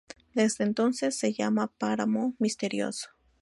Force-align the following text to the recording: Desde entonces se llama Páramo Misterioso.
Desde 0.33 0.63
entonces 0.63 1.15
se 1.19 1.31
llama 1.31 1.67
Páramo 1.77 2.33
Misterioso. 2.39 3.09